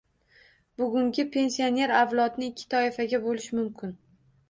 Bugungi 0.81 1.27
pensionerlar 1.35 1.95
avlodini 1.99 2.51
ikki 2.53 2.69
toifaga 2.75 3.25
bo'lish 3.31 3.51
mumkin 3.63 3.99